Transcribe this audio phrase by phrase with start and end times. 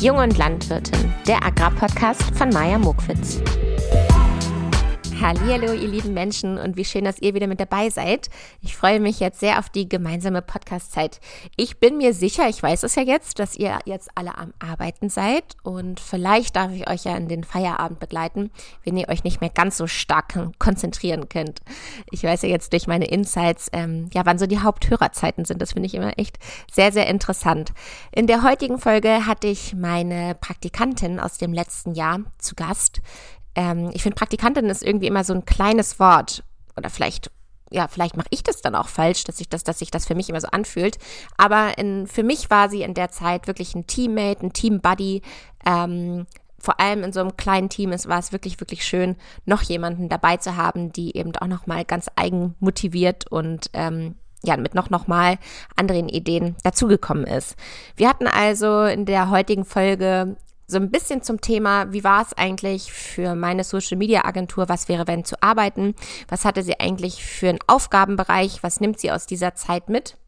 [0.00, 3.40] Jung und Landwirtin, der Agrarpodcast von Maja Mokwitz.
[5.20, 8.30] Hallo, ihr lieben Menschen und wie schön, dass ihr wieder mit dabei seid.
[8.62, 11.20] Ich freue mich jetzt sehr auf die gemeinsame Podcast-Zeit.
[11.56, 15.08] Ich bin mir sicher, ich weiß es ja jetzt, dass ihr jetzt alle am Arbeiten
[15.08, 18.50] seid und vielleicht darf ich euch ja in den Feierabend begleiten,
[18.84, 21.62] wenn ihr euch nicht mehr ganz so stark konzentrieren könnt.
[22.12, 25.60] Ich weiß ja jetzt durch meine Insights, ähm, ja, wann so die Haupthörerzeiten sind.
[25.60, 26.38] Das finde ich immer echt
[26.70, 27.72] sehr, sehr interessant.
[28.12, 33.00] In der heutigen Folge hatte ich meine Praktikantin aus dem letzten Jahr zu Gast
[33.54, 36.44] ähm, ich finde, Praktikantin ist irgendwie immer so ein kleines Wort.
[36.76, 37.30] Oder vielleicht,
[37.70, 40.14] ja, vielleicht mache ich das dann auch falsch, dass sich das, dass sich das für
[40.14, 40.98] mich immer so anfühlt.
[41.36, 45.22] Aber in, für mich war sie in der Zeit wirklich ein Teammate, ein Teambuddy.
[45.66, 46.26] Ähm,
[46.60, 49.16] vor allem in so einem kleinen Team ist, war es wirklich, wirklich schön,
[49.46, 54.56] noch jemanden dabei zu haben, die eben auch nochmal ganz eigen motiviert und ähm, ja,
[54.56, 55.38] mit noch, noch mal
[55.76, 57.56] anderen Ideen dazugekommen ist.
[57.96, 60.36] Wir hatten also in der heutigen Folge
[60.70, 64.88] so ein bisschen zum Thema, wie war es eigentlich für meine Social Media Agentur, was
[64.88, 65.94] wäre, wenn zu arbeiten?
[66.28, 68.62] Was hatte sie eigentlich für einen Aufgabenbereich?
[68.62, 70.18] Was nimmt sie aus dieser Zeit mit?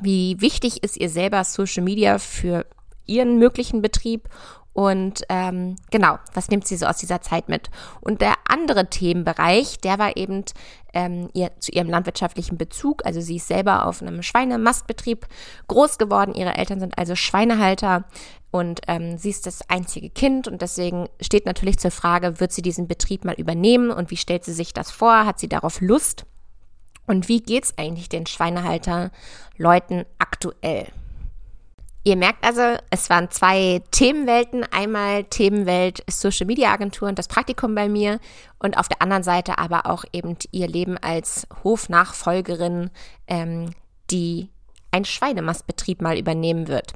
[0.00, 2.64] Wie wichtig ist ihr selber Social Media für
[3.04, 4.30] ihren möglichen Betrieb
[4.78, 7.68] und ähm, genau, was nimmt sie so aus dieser Zeit mit?
[8.00, 10.44] Und der andere Themenbereich, der war eben
[10.94, 13.04] ähm, ihr, zu ihrem landwirtschaftlichen Bezug.
[13.04, 15.26] Also sie ist selber auf einem Schweinemastbetrieb
[15.66, 16.32] groß geworden.
[16.32, 18.04] Ihre Eltern sind also Schweinehalter
[18.52, 22.62] und ähm, sie ist das einzige Kind und deswegen steht natürlich zur Frage, wird sie
[22.62, 25.26] diesen Betrieb mal übernehmen und wie stellt sie sich das vor?
[25.26, 26.24] Hat sie darauf Lust?
[27.08, 30.86] Und wie geht's eigentlich den Schweinehalter-Leuten aktuell?
[32.04, 34.64] Ihr merkt also, es waren zwei Themenwelten.
[34.64, 38.20] Einmal Themenwelt Social Media Agentur und das Praktikum bei mir
[38.58, 42.90] und auf der anderen Seite aber auch eben ihr Leben als Hofnachfolgerin,
[43.26, 43.74] ähm,
[44.10, 44.48] die
[44.90, 46.94] ein Schweinemastbetrieb mal übernehmen wird.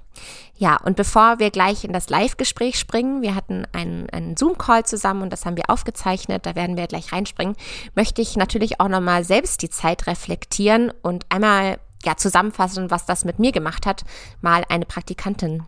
[0.57, 5.23] Ja, und bevor wir gleich in das Live-Gespräch springen, wir hatten einen, einen Zoom-Call zusammen
[5.23, 7.57] und das haben wir aufgezeichnet, da werden wir gleich reinspringen,
[7.95, 13.25] möchte ich natürlich auch nochmal selbst die Zeit reflektieren und einmal ja, zusammenfassen, was das
[13.25, 14.05] mit mir gemacht hat,
[14.41, 15.65] mal eine Praktikantin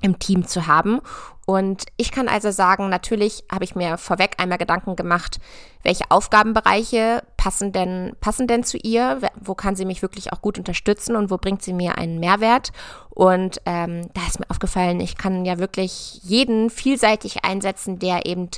[0.00, 1.00] im Team zu haben.
[1.46, 5.38] Und ich kann also sagen, natürlich habe ich mir vorweg einmal Gedanken gemacht,
[5.84, 9.20] welche Aufgabenbereiche passen denn, passen denn zu ihr?
[9.40, 12.72] Wo kann sie mich wirklich auch gut unterstützen und wo bringt sie mir einen Mehrwert?
[13.10, 18.50] Und ähm, da ist mir aufgefallen, ich kann ja wirklich jeden vielseitig einsetzen, der eben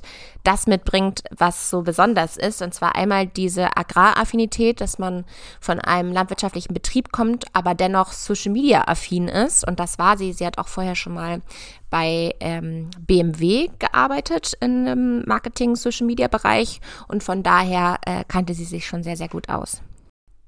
[0.42, 2.62] das mitbringt, was so besonders ist.
[2.62, 5.26] Und zwar einmal diese Agraraffinität, dass man
[5.60, 9.68] von einem landwirtschaftlichen Betrieb kommt, aber dennoch Social Media affin ist.
[9.68, 10.32] Und das war sie.
[10.32, 11.42] Sie hat auch vorher schon mal
[11.90, 19.16] bei ähm, BMW gearbeitet im Marketing-Social-Media-Bereich und von daher äh, kannte sie sich schon sehr,
[19.16, 19.82] sehr gut aus.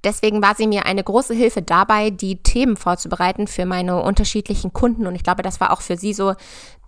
[0.02, 5.06] Deswegen war sie mir eine große Hilfe dabei, die Themen vorzubereiten für meine unterschiedlichen Kunden.
[5.06, 6.34] Und ich glaube, das war auch für sie so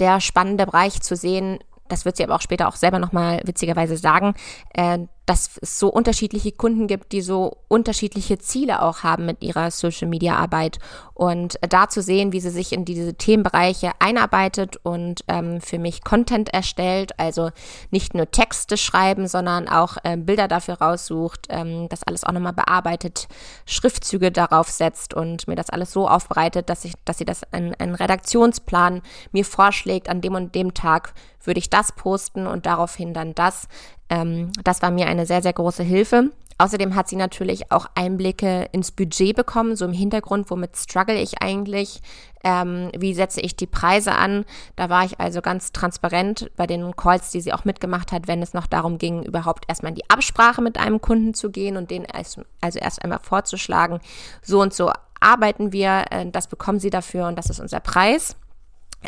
[0.00, 1.58] der spannende Bereich zu sehen.
[1.88, 4.34] Das wird sie aber auch später auch selber nochmal witzigerweise sagen,
[4.72, 9.71] äh, dass es so unterschiedliche Kunden gibt, die so unterschiedliche Ziele auch haben mit ihrer
[9.71, 10.78] Social Media Arbeit
[11.15, 16.03] und da zu sehen, wie sie sich in diese Themenbereiche einarbeitet und ähm, für mich
[16.03, 17.50] Content erstellt, also
[17.91, 22.53] nicht nur Texte schreiben, sondern auch äh, Bilder dafür raussucht, ähm, das alles auch nochmal
[22.53, 23.28] bearbeitet,
[23.66, 27.75] Schriftzüge darauf setzt und mir das alles so aufbereitet, dass ich, dass sie das in
[27.77, 33.15] einen Redaktionsplan mir vorschlägt, an dem und dem Tag würde ich das posten und daraufhin
[33.15, 33.69] dann das.
[34.12, 36.30] Ähm, das war mir eine sehr, sehr große Hilfe.
[36.58, 41.42] Außerdem hat sie natürlich auch Einblicke ins Budget bekommen, so im Hintergrund, womit struggle ich
[41.42, 42.02] eigentlich,
[42.44, 44.44] ähm, wie setze ich die Preise an.
[44.76, 48.42] Da war ich also ganz transparent bei den Calls, die sie auch mitgemacht hat, wenn
[48.42, 51.90] es noch darum ging, überhaupt erstmal in die Absprache mit einem Kunden zu gehen und
[51.90, 54.00] den also erst einmal vorzuschlagen,
[54.42, 58.36] so und so arbeiten wir, äh, das bekommen sie dafür und das ist unser Preis.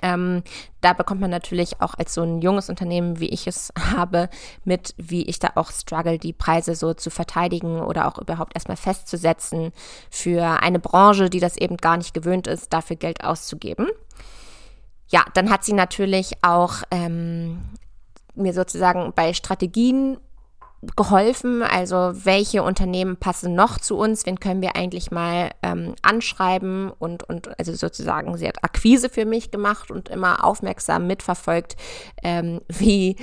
[0.03, 0.43] Ähm,
[0.81, 4.29] da bekommt man natürlich auch als so ein junges Unternehmen, wie ich es habe,
[4.65, 8.77] mit, wie ich da auch struggle, die Preise so zu verteidigen oder auch überhaupt erstmal
[8.77, 9.73] festzusetzen
[10.11, 13.89] für eine Branche, die das eben gar nicht gewöhnt ist, dafür Geld auszugeben.
[15.09, 17.61] Ja, dann hat sie natürlich auch ähm,
[18.35, 20.19] mir sozusagen bei Strategien
[20.97, 21.63] geholfen?
[21.63, 24.27] Also welche Unternehmen passen noch zu uns?
[24.27, 26.91] Wen können wir eigentlich mal ähm, anschreiben?
[26.91, 31.77] Und, und also sozusagen, sie hat Akquise für mich gemacht und immer aufmerksam mitverfolgt,
[32.23, 33.17] ähm, wie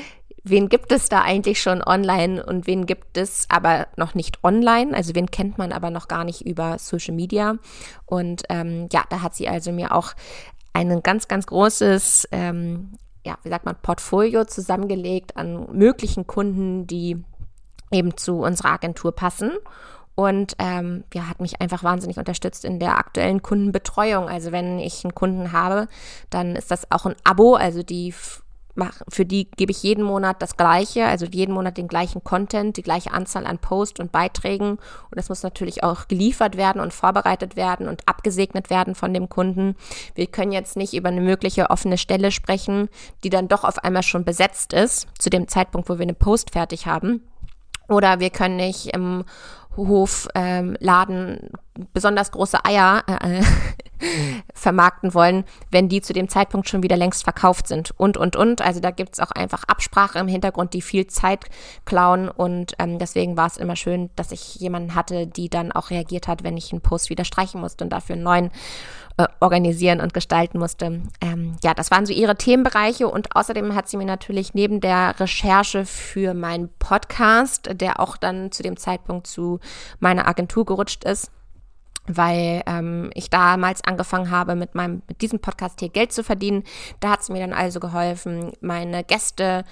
[0.44, 4.96] wen gibt es da eigentlich schon online und wen gibt es aber noch nicht online?
[4.96, 7.58] Also wen kennt man aber noch gar nicht über Social Media?
[8.06, 10.14] Und ähm, ja, da hat sie also mir auch
[10.74, 12.94] ein ganz, ganz großes, ähm,
[13.26, 17.24] ja, wie sagt man, Portfolio zusammengelegt an möglichen Kunden, die
[17.92, 19.52] eben zu unserer Agentur passen.
[20.16, 24.28] und ähm, ja, hat mich einfach wahnsinnig unterstützt in der aktuellen Kundenbetreuung.
[24.28, 25.88] Also wenn ich einen Kunden habe,
[26.30, 28.14] dann ist das auch ein Abo, also die
[29.10, 32.82] für die gebe ich jeden Monat das gleiche, also jeden Monat den gleichen Content, die
[32.84, 34.72] gleiche Anzahl an Posts und Beiträgen.
[34.72, 39.30] Und das muss natürlich auch geliefert werden und vorbereitet werden und abgesegnet werden von dem
[39.30, 39.76] Kunden.
[40.16, 42.90] Wir können jetzt nicht über eine mögliche offene Stelle sprechen,
[43.24, 46.52] die dann doch auf einmal schon besetzt ist, zu dem Zeitpunkt, wo wir eine Post
[46.52, 47.22] fertig haben.
[47.92, 49.26] Oder wir können nicht im
[49.76, 51.50] Hofladen ähm,
[51.94, 53.42] besonders große Eier äh,
[54.54, 57.92] vermarkten wollen, wenn die zu dem Zeitpunkt schon wieder längst verkauft sind.
[57.98, 58.62] Und, und, und.
[58.62, 61.46] Also da gibt es auch einfach Absprache im Hintergrund, die viel Zeit
[61.86, 62.28] klauen.
[62.28, 66.28] Und ähm, deswegen war es immer schön, dass ich jemanden hatte, die dann auch reagiert
[66.28, 68.52] hat, wenn ich einen Post wieder streichen musste und dafür einen neuen
[69.18, 71.02] äh, organisieren und gestalten musste.
[71.22, 73.08] Ähm, ja, das waren so ihre Themenbereiche.
[73.08, 78.52] Und außerdem hat sie mir natürlich neben der Recherche für meinen Podcast, der auch dann
[78.52, 79.60] zu dem Zeitpunkt zu
[80.00, 81.32] meiner Agentur gerutscht ist,
[82.08, 86.64] weil ähm, ich damals angefangen habe, mit meinem mit diesem Podcast hier Geld zu verdienen.
[87.00, 89.66] Da hat es mir dann also geholfen, meine Gäste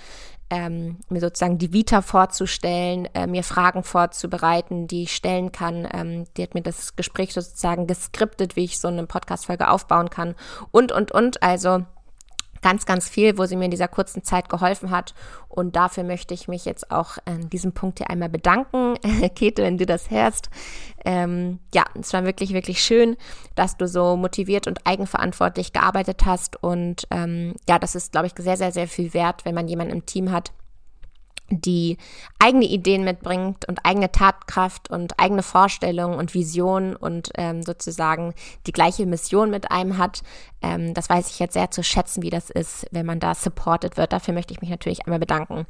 [0.49, 5.87] ähm, mir sozusagen die Vita vorzustellen, äh, mir Fragen vorzubereiten, die ich stellen kann.
[5.91, 10.35] Ähm, die hat mir das Gespräch sozusagen geskriptet, wie ich so eine Podcast-Folge aufbauen kann
[10.71, 11.43] und, und, und.
[11.43, 11.85] Also
[12.61, 15.13] ganz, ganz viel, wo sie mir in dieser kurzen Zeit geholfen hat.
[15.47, 18.95] Und dafür möchte ich mich jetzt auch an diesem Punkt hier einmal bedanken.
[19.35, 20.49] Kete, wenn du das hörst.
[21.05, 23.17] Ähm, ja, es war wirklich, wirklich schön,
[23.55, 26.61] dass du so motiviert und eigenverantwortlich gearbeitet hast.
[26.61, 29.93] Und ähm, ja, das ist, glaube ich, sehr, sehr, sehr viel wert, wenn man jemanden
[29.93, 30.51] im Team hat,
[31.51, 31.97] die
[32.39, 38.33] eigene Ideen mitbringt und eigene Tatkraft und eigene Vorstellungen und Visionen und ähm, sozusagen
[38.67, 40.21] die gleiche Mission mit einem hat.
[40.61, 43.97] Ähm, das weiß ich jetzt sehr zu schätzen, wie das ist, wenn man da supported
[43.97, 44.13] wird.
[44.13, 45.65] Dafür möchte ich mich natürlich einmal bedanken.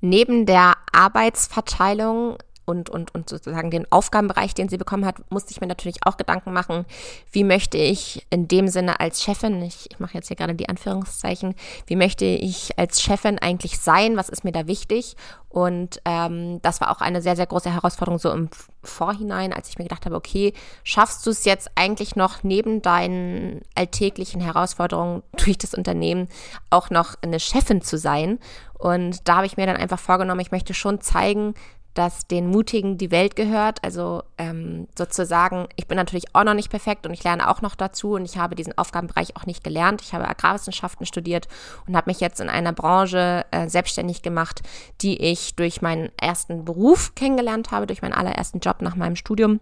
[0.00, 5.60] Neben der Arbeitsverteilung und, und, und sozusagen den Aufgabenbereich, den sie bekommen hat, musste ich
[5.60, 6.84] mir natürlich auch Gedanken machen,
[7.30, 10.68] wie möchte ich in dem Sinne als Chefin, ich, ich mache jetzt hier gerade die
[10.68, 11.54] Anführungszeichen,
[11.86, 15.16] wie möchte ich als Chefin eigentlich sein, was ist mir da wichtig?
[15.48, 18.48] Und ähm, das war auch eine sehr, sehr große Herausforderung so im
[18.82, 23.60] Vorhinein, als ich mir gedacht habe, okay, schaffst du es jetzt eigentlich noch neben deinen
[23.74, 26.28] alltäglichen Herausforderungen durch das Unternehmen
[26.70, 28.38] auch noch eine Chefin zu sein?
[28.78, 31.54] Und da habe ich mir dann einfach vorgenommen, ich möchte schon zeigen,
[31.94, 33.82] dass den Mutigen die Welt gehört.
[33.84, 37.74] Also ähm, sozusagen, ich bin natürlich auch noch nicht perfekt und ich lerne auch noch
[37.74, 40.02] dazu und ich habe diesen Aufgabenbereich auch nicht gelernt.
[40.02, 41.48] Ich habe Agrarwissenschaften studiert
[41.86, 44.62] und habe mich jetzt in einer Branche äh, selbstständig gemacht,
[45.00, 49.60] die ich durch meinen ersten Beruf kennengelernt habe, durch meinen allerersten Job nach meinem Studium.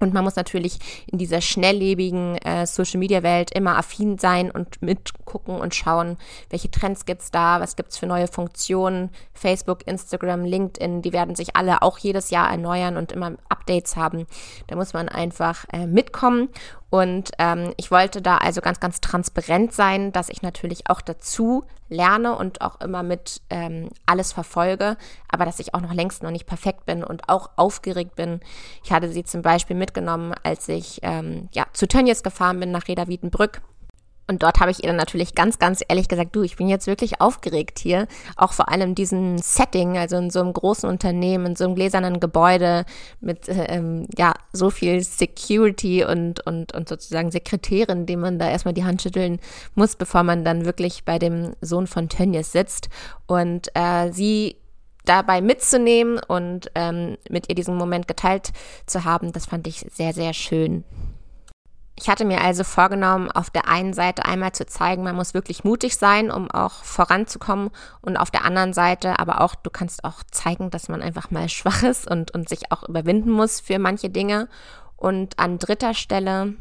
[0.00, 5.74] Und man muss natürlich in dieser schnelllebigen äh, Social-Media-Welt immer affin sein und mitgucken und
[5.74, 6.16] schauen,
[6.50, 9.10] welche Trends gibt's da, was gibt's für neue Funktionen.
[9.32, 14.26] Facebook, Instagram, LinkedIn, die werden sich alle auch jedes Jahr erneuern und immer Updates haben.
[14.66, 16.48] Da muss man einfach äh, mitkommen
[16.94, 21.64] und ähm, ich wollte da also ganz, ganz transparent sein, dass ich natürlich auch dazu
[21.88, 24.96] lerne und auch immer mit ähm, alles verfolge,
[25.28, 28.38] aber dass ich auch noch längst noch nicht perfekt bin und auch aufgeregt bin.
[28.84, 32.86] Ich hatte sie zum Beispiel mitgenommen, als ich ähm, ja, zu Tönnies gefahren bin nach
[32.86, 33.60] Reda Wiedenbrück
[34.26, 36.86] und dort habe ich ihr dann natürlich ganz, ganz ehrlich gesagt, du, ich bin jetzt
[36.86, 38.06] wirklich aufgeregt hier.
[38.36, 42.20] Auch vor allem diesen Setting, also in so einem großen Unternehmen, in so einem gläsernen
[42.20, 42.86] Gebäude
[43.20, 48.74] mit ähm, ja so viel Security und, und, und sozusagen Sekretärin, dem man da erstmal
[48.74, 49.40] die Hand schütteln
[49.74, 52.88] muss, bevor man dann wirklich bei dem Sohn von Tönnies sitzt.
[53.26, 54.56] Und äh, sie
[55.04, 58.52] dabei mitzunehmen und ähm, mit ihr diesen Moment geteilt
[58.86, 60.84] zu haben, das fand ich sehr, sehr schön.
[61.96, 65.62] Ich hatte mir also vorgenommen, auf der einen Seite einmal zu zeigen, man muss wirklich
[65.62, 67.70] mutig sein, um auch voranzukommen
[68.00, 71.48] und auf der anderen Seite aber auch, du kannst auch zeigen, dass man einfach mal
[71.50, 74.48] schwach ist und, und sich auch überwinden muss für manche Dinge.
[74.96, 76.54] Und an dritter Stelle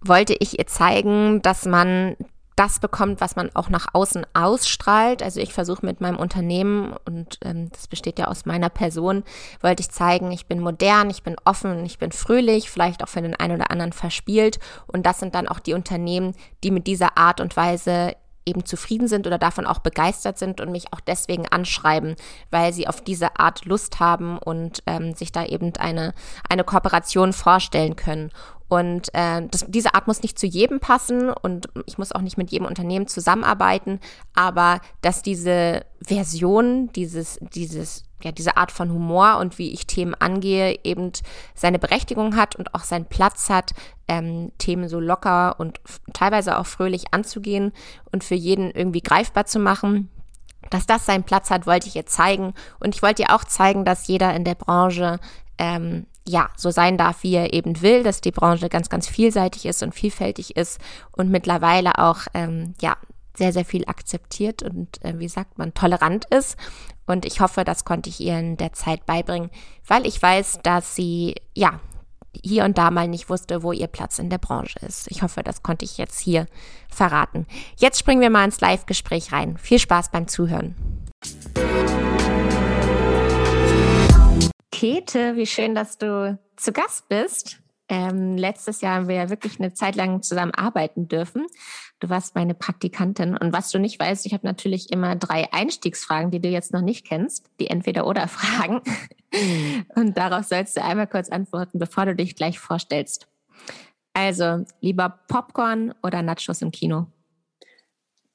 [0.00, 2.16] wollte ich ihr zeigen, dass man
[2.60, 5.22] das bekommt, was man auch nach außen ausstrahlt.
[5.22, 9.24] Also ich versuche mit meinem Unternehmen, und ähm, das besteht ja aus meiner Person,
[9.62, 13.22] wollte ich zeigen, ich bin modern, ich bin offen, ich bin fröhlich, vielleicht auch für
[13.22, 14.58] den einen oder anderen verspielt.
[14.86, 18.14] Und das sind dann auch die Unternehmen, die mit dieser Art und Weise
[18.46, 22.16] eben zufrieden sind oder davon auch begeistert sind und mich auch deswegen anschreiben,
[22.50, 26.14] weil sie auf diese Art Lust haben und ähm, sich da eben eine,
[26.48, 28.30] eine Kooperation vorstellen können.
[28.68, 32.38] Und äh, das, diese Art muss nicht zu jedem passen und ich muss auch nicht
[32.38, 33.98] mit jedem Unternehmen zusammenarbeiten,
[34.32, 40.14] aber dass diese Version, dieses, dieses, ja, diese Art von Humor und wie ich Themen
[40.14, 41.12] angehe, eben
[41.54, 43.72] seine Berechtigung hat und auch seinen Platz hat,
[44.08, 45.80] ähm, Themen so locker und
[46.12, 47.72] teilweise auch fröhlich anzugehen
[48.12, 50.10] und für jeden irgendwie greifbar zu machen.
[50.70, 52.54] Dass das seinen Platz hat, wollte ich ihr zeigen.
[52.78, 55.18] Und ich wollte ihr auch zeigen, dass jeder in der Branche
[55.58, 59.66] ähm, ja, so sein darf, wie er eben will, dass die Branche ganz, ganz vielseitig
[59.66, 60.80] ist und vielfältig ist
[61.12, 62.96] und mittlerweile auch, ähm, ja,
[63.40, 66.58] sehr, sehr viel akzeptiert und, äh, wie sagt man, tolerant ist.
[67.06, 69.50] Und ich hoffe, das konnte ich ihr in der Zeit beibringen,
[69.86, 71.80] weil ich weiß, dass sie, ja,
[72.44, 75.10] hier und da mal nicht wusste, wo ihr Platz in der Branche ist.
[75.10, 76.46] Ich hoffe, das konnte ich jetzt hier
[76.90, 77.46] verraten.
[77.78, 79.56] Jetzt springen wir mal ins Live-Gespräch rein.
[79.56, 80.74] Viel Spaß beim Zuhören.
[84.70, 87.58] Käthe, wie schön, dass du zu Gast bist.
[87.88, 91.46] Ähm, letztes Jahr haben wir ja wirklich eine Zeit lang zusammen arbeiten dürfen.
[92.00, 93.36] Du warst meine Praktikantin.
[93.36, 96.80] Und was du nicht weißt, ich habe natürlich immer drei Einstiegsfragen, die du jetzt noch
[96.80, 98.80] nicht kennst, die Entweder-Oder-Fragen.
[99.94, 103.28] Und darauf sollst du einmal kurz antworten, bevor du dich gleich vorstellst.
[104.14, 107.06] Also, lieber Popcorn oder Nachos im Kino?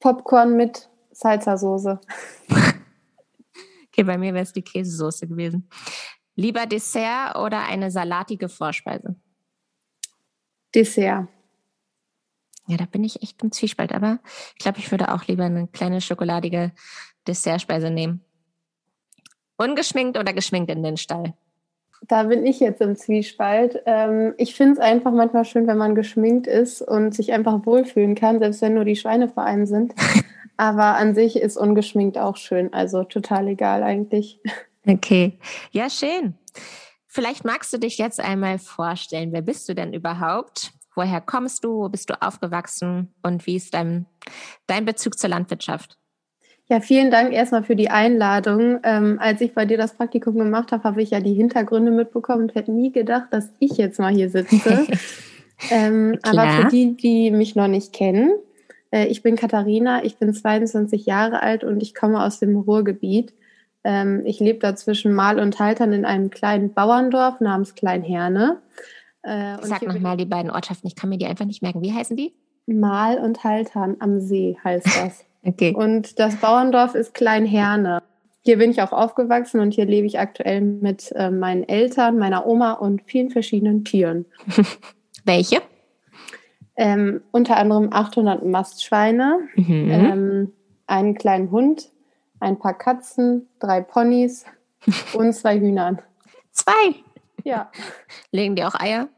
[0.00, 1.98] Popcorn mit Salsa-Soße.
[2.48, 5.68] okay, bei mir wäre es die Käsesoße gewesen.
[6.36, 9.16] Lieber Dessert oder eine salatige Vorspeise?
[10.74, 11.28] Dessert.
[12.66, 14.18] Ja, da bin ich echt im Zwiespalt, aber
[14.56, 16.72] ich glaube, ich würde auch lieber eine kleine schokoladige
[17.26, 18.22] Dessertspeise nehmen.
[19.56, 21.34] Ungeschminkt oder geschminkt in den Stall?
[22.02, 23.82] Da bin ich jetzt im Zwiespalt.
[23.86, 28.14] Ähm, ich finde es einfach manchmal schön, wenn man geschminkt ist und sich einfach wohlfühlen
[28.14, 29.94] kann, selbst wenn nur die Schweine vereint sind.
[30.56, 32.72] Aber an sich ist ungeschminkt auch schön.
[32.72, 34.40] Also total egal eigentlich.
[34.86, 35.38] Okay.
[35.72, 36.34] Ja, schön.
[37.06, 39.32] Vielleicht magst du dich jetzt einmal vorstellen.
[39.32, 40.72] Wer bist du denn überhaupt?
[40.96, 41.82] Woher kommst du?
[41.82, 43.14] Wo bist du aufgewachsen?
[43.22, 44.06] Und wie ist dein,
[44.66, 45.98] dein Bezug zur Landwirtschaft?
[46.68, 48.80] Ja, vielen Dank erstmal für die Einladung.
[48.82, 52.44] Ähm, als ich bei dir das Praktikum gemacht habe, habe ich ja die Hintergründe mitbekommen
[52.44, 54.86] und hätte nie gedacht, dass ich jetzt mal hier sitze.
[55.70, 58.32] ähm, aber für die, die mich noch nicht kennen,
[58.90, 63.32] äh, ich bin Katharina, ich bin 22 Jahre alt und ich komme aus dem Ruhrgebiet.
[63.84, 68.58] Ähm, ich lebe da zwischen Mal und Haltern in einem kleinen Bauerndorf namens Kleinherne.
[69.26, 71.82] Äh, Sag nochmal die beiden Ortschaften, ich kann mir die einfach nicht merken.
[71.82, 72.32] Wie heißen die?
[72.66, 75.24] Mal und Haltern am See heißt das.
[75.44, 75.74] okay.
[75.74, 78.02] Und das Bauerndorf ist Kleinherne.
[78.44, 82.46] Hier bin ich auch aufgewachsen und hier lebe ich aktuell mit äh, meinen Eltern, meiner
[82.46, 84.26] Oma und vielen verschiedenen Tieren.
[85.24, 85.60] Welche?
[86.76, 89.90] Ähm, unter anderem 800 Mastschweine, mhm.
[89.90, 90.52] ähm,
[90.86, 91.90] einen kleinen Hund,
[92.38, 94.44] ein paar Katzen, drei Ponys
[95.14, 96.00] und zwei Hühnern.
[96.52, 96.94] Zwei?
[97.42, 97.72] Ja.
[98.30, 99.08] Legen die auch Eier?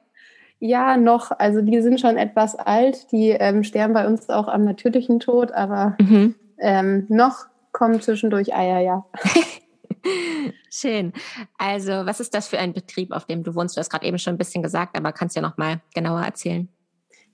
[0.61, 1.31] Ja, noch.
[1.39, 3.11] Also die sind schon etwas alt.
[3.13, 6.35] Die ähm, sterben bei uns auch am natürlichen Tod, aber mhm.
[6.59, 9.05] ähm, noch kommen zwischendurch Eier, ja.
[10.71, 11.13] Schön.
[11.59, 13.77] Also, was ist das für ein Betrieb, auf dem du wohnst?
[13.77, 16.69] Du hast gerade eben schon ein bisschen gesagt, aber kannst ja noch mal genauer erzählen.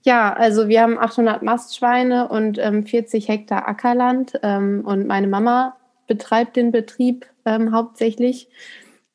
[0.02, 5.76] Ja, also wir haben 800 Mastschweine und ähm, 40 Hektar Ackerland ähm, und meine Mama
[6.06, 8.48] betreibt den Betrieb ähm, hauptsächlich.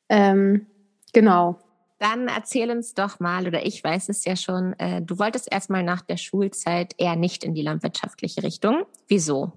[0.08, 0.66] Ähm,
[1.12, 1.59] genau.
[2.00, 5.82] Dann erzähl uns doch mal, oder ich weiß es ja schon, äh, du wolltest erstmal
[5.82, 8.84] nach der Schulzeit eher nicht in die landwirtschaftliche Richtung.
[9.06, 9.52] Wieso?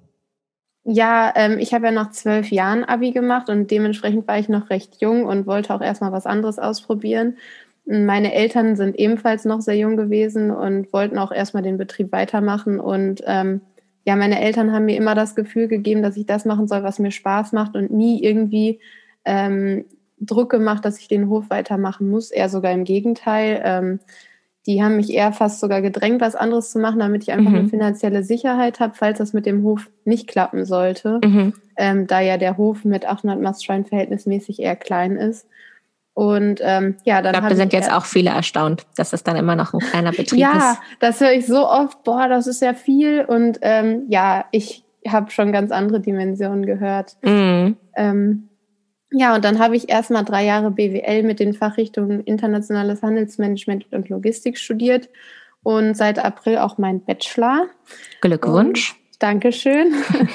[0.84, 4.70] Ja, ähm, ich habe ja nach zwölf Jahren Abi gemacht und dementsprechend war ich noch
[4.70, 7.38] recht jung und wollte auch erstmal was anderes ausprobieren.
[7.86, 12.82] Meine Eltern sind ebenfalls noch sehr jung gewesen und wollten auch erstmal den Betrieb weitermachen
[12.82, 13.62] und ähm,
[14.06, 17.00] ja, meine Eltern haben mir immer das Gefühl gegeben, dass ich das machen soll, was
[17.00, 18.82] mir Spaß macht und nie irgendwie
[19.24, 19.86] ähm,
[20.20, 22.32] Druck gemacht, dass ich den Hof weitermachen muss.
[22.32, 23.62] Eher sogar im Gegenteil.
[23.64, 24.00] Ähm,
[24.66, 27.58] die haben mich eher fast sogar gedrängt, was anderes zu machen, damit ich einfach mhm.
[27.58, 31.54] eine finanzielle Sicherheit habe, falls das mit dem Hof nicht klappen sollte, mhm.
[31.76, 35.48] ähm, da ja der Hof mit 800 Mastschweinen verhältnismäßig eher klein ist.
[36.14, 37.34] Und ähm, ja, dann.
[37.34, 40.12] Ich glaube, da sind jetzt auch viele erstaunt, dass es dann immer noch ein kleiner
[40.16, 40.62] Betrieb ja, ist.
[40.62, 43.26] Ja, das höre ich so oft, boah, das ist ja viel.
[43.26, 47.18] Und ähm, ja, ich habe schon ganz andere Dimensionen gehört.
[47.24, 47.76] Mhm.
[47.96, 48.50] Ähm,
[49.14, 54.10] ja, und dann habe ich erstmal drei Jahre BWL mit den Fachrichtungen Internationales Handelsmanagement und
[54.10, 55.10] Logistik studiert
[55.62, 57.68] und seit April auch mein Bachelor.
[58.22, 58.92] Glückwunsch.
[58.92, 59.94] Und Dankeschön.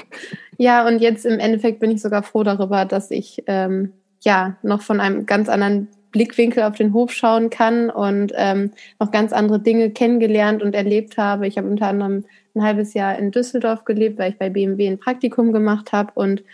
[0.59, 4.83] ja, und jetzt im Endeffekt bin ich sogar froh darüber, dass ich ähm, ja noch
[4.83, 8.71] von einem ganz anderen Blickwinkel auf den Hof schauen kann und ähm,
[9.01, 11.49] noch ganz andere Dinge kennengelernt und erlebt habe.
[11.49, 15.01] Ich habe unter anderem ein halbes Jahr in Düsseldorf gelebt, weil ich bei BMW ein
[15.01, 16.45] Praktikum gemacht habe und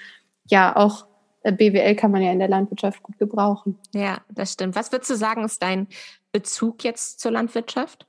[0.47, 1.07] ja, auch
[1.53, 3.79] BWL kann man ja in der Landwirtschaft gut gebrauchen.
[3.95, 4.77] Ja, das stimmt.
[4.77, 5.89] Was würdest du sagen, ist dein
[6.33, 8.07] Bezug jetzt zur Landwirtschaft?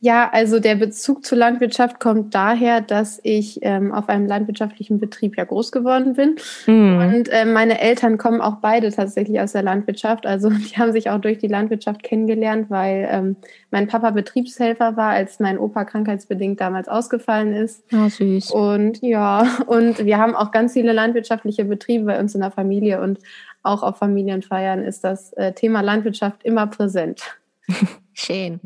[0.00, 5.36] Ja, also der Bezug zur Landwirtschaft kommt daher, dass ich ähm, auf einem landwirtschaftlichen Betrieb
[5.36, 6.36] ja groß geworden bin.
[6.66, 6.98] Mhm.
[6.98, 10.24] Und äh, meine Eltern kommen auch beide tatsächlich aus der Landwirtschaft.
[10.26, 13.36] Also die haben sich auch durch die Landwirtschaft kennengelernt, weil ähm,
[13.70, 17.84] mein Papa Betriebshelfer war, als mein Opa krankheitsbedingt damals ausgefallen ist.
[17.92, 18.50] Oh, süß.
[18.52, 23.02] Und ja, und wir haben auch ganz viele landwirtschaftliche Betriebe bei uns in der Familie.
[23.02, 23.18] Und
[23.62, 27.22] auch auf Familienfeiern ist das äh, Thema Landwirtschaft immer präsent.
[28.20, 28.60] Schön.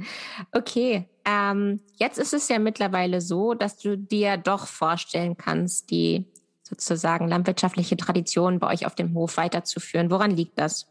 [0.53, 6.25] Okay, ähm, jetzt ist es ja mittlerweile so, dass du dir doch vorstellen kannst, die
[6.63, 10.11] sozusagen landwirtschaftliche Tradition bei euch auf dem Hof weiterzuführen.
[10.11, 10.89] Woran liegt das?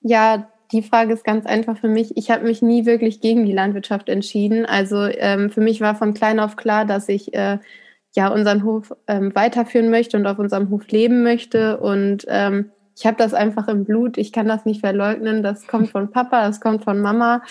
[0.00, 2.16] Ja, die Frage ist ganz einfach für mich.
[2.16, 4.64] Ich habe mich nie wirklich gegen die Landwirtschaft entschieden.
[4.64, 7.58] Also ähm, für mich war von klein auf klar, dass ich äh,
[8.16, 11.78] ja unseren Hof ähm, weiterführen möchte und auf unserem Hof leben möchte.
[11.78, 12.70] Und ähm,
[13.00, 14.18] ich habe das einfach im Blut.
[14.18, 15.42] Ich kann das nicht verleugnen.
[15.42, 17.42] Das kommt von Papa, das kommt von Mama.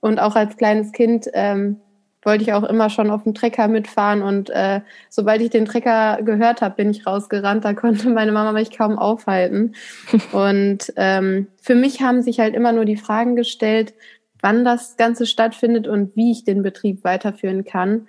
[0.00, 1.76] Und auch als kleines Kind ähm,
[2.22, 4.22] wollte ich auch immer schon auf dem Trecker mitfahren.
[4.22, 7.64] Und äh, sobald ich den Trecker gehört habe, bin ich rausgerannt.
[7.64, 9.76] Da konnte meine Mama mich kaum aufhalten.
[10.32, 13.94] und ähm, für mich haben sich halt immer nur die Fragen gestellt,
[14.40, 18.08] wann das Ganze stattfindet und wie ich den Betrieb weiterführen kann.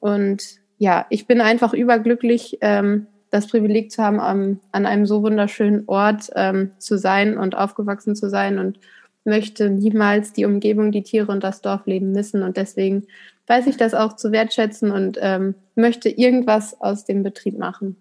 [0.00, 5.22] Und ja, ich bin einfach überglücklich, ähm, das Privileg zu haben, um, an einem so
[5.22, 8.78] wunderschönen Ort ähm, zu sein und aufgewachsen zu sein und
[9.24, 12.42] möchte niemals die Umgebung, die Tiere und das Dorfleben missen.
[12.42, 13.06] Und deswegen
[13.46, 17.96] weiß ich das auch zu wertschätzen und ähm, möchte irgendwas aus dem Betrieb machen.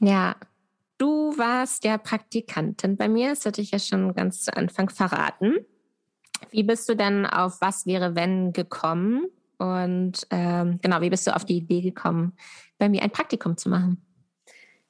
[0.00, 0.36] Ja,
[0.98, 5.54] du warst ja Praktikantin bei mir, das hatte ich ja schon ganz zu Anfang verraten.
[6.50, 9.26] Wie bist du denn auf Was wäre wenn gekommen?
[9.58, 12.32] Und ähm, genau, wie bist du auf die Idee gekommen,
[12.78, 14.00] bei mir ein Praktikum zu machen?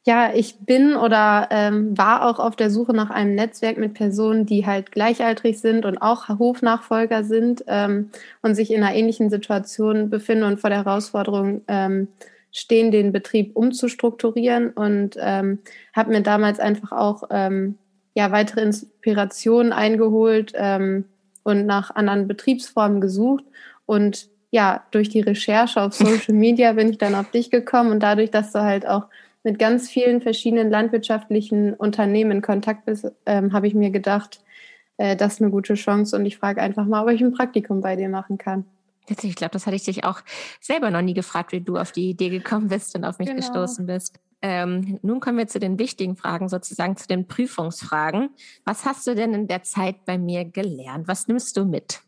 [0.06, 4.46] Ja, ich bin oder ähm, war auch auf der Suche nach einem Netzwerk mit Personen,
[4.46, 10.08] die halt gleichaltrig sind und auch Hofnachfolger sind ähm, und sich in einer ähnlichen Situation
[10.08, 12.08] befinden und vor der Herausforderung ähm,
[12.50, 14.70] stehen, den Betrieb umzustrukturieren.
[14.70, 15.58] Und ähm,
[15.92, 17.76] habe mir damals einfach auch ähm,
[18.14, 21.04] ja weitere Inspirationen eingeholt ähm,
[21.42, 23.44] und nach anderen Betriebsformen gesucht.
[23.84, 28.02] Und ja durch die Recherche auf Social Media bin ich dann auf dich gekommen und
[28.02, 29.04] dadurch, dass du halt auch
[29.42, 34.42] mit ganz vielen verschiedenen landwirtschaftlichen Unternehmen in Kontakt bist, ähm, habe ich mir gedacht,
[34.96, 37.80] äh, das ist eine gute Chance und ich frage einfach mal, ob ich ein Praktikum
[37.80, 38.64] bei dir machen kann.
[39.08, 40.20] Ich glaube, das hatte ich dich auch
[40.60, 43.40] selber noch nie gefragt, wie du auf die Idee gekommen bist und auf mich genau.
[43.40, 44.20] gestoßen bist.
[44.42, 48.30] Ähm, nun kommen wir zu den wichtigen Fragen, sozusagen zu den Prüfungsfragen.
[48.64, 51.08] Was hast du denn in der Zeit bei mir gelernt?
[51.08, 52.00] Was nimmst du mit?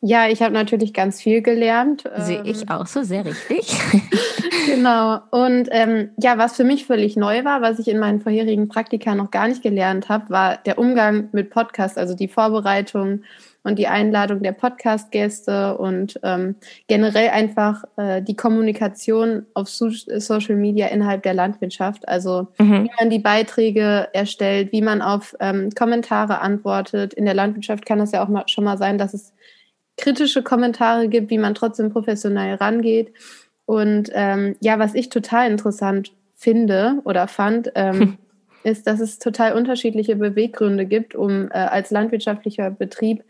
[0.00, 2.04] Ja, ich habe natürlich ganz viel gelernt.
[2.16, 3.76] Sehe ich ähm, auch so, sehr richtig.
[4.66, 5.20] genau.
[5.30, 9.14] Und ähm, ja, was für mich völlig neu war, was ich in meinen vorherigen Praktika
[9.14, 13.22] noch gar nicht gelernt habe, war der Umgang mit Podcasts, also die Vorbereitung
[13.62, 16.54] und die Einladung der Podcast-Gäste und ähm,
[16.86, 22.08] generell einfach äh, die Kommunikation auf so Social Media innerhalb der Landwirtschaft.
[22.08, 22.84] Also mhm.
[22.84, 27.12] wie man die Beiträge erstellt, wie man auf ähm, Kommentare antwortet.
[27.12, 29.34] In der Landwirtschaft kann es ja auch mal, schon mal sein, dass es
[30.00, 33.12] kritische Kommentare gibt, wie man trotzdem professionell rangeht.
[33.66, 38.18] Und ähm, ja, was ich total interessant finde oder fand, ähm,
[38.64, 43.22] ist, dass es total unterschiedliche Beweggründe gibt, um äh, als landwirtschaftlicher Betrieb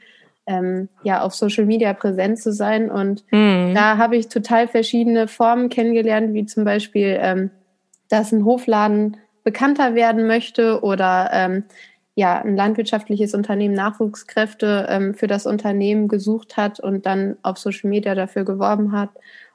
[0.46, 2.90] ähm, ja auf Social Media präsent zu sein.
[2.90, 3.72] Und mhm.
[3.74, 7.50] da habe ich total verschiedene Formen kennengelernt, wie zum Beispiel, ähm,
[8.09, 11.64] dass ein Hofladen bekannter werden möchte oder ähm,
[12.20, 17.88] ja, ein landwirtschaftliches Unternehmen Nachwuchskräfte ähm, für das Unternehmen gesucht hat und dann auf Social
[17.88, 19.09] Media dafür geworben hat.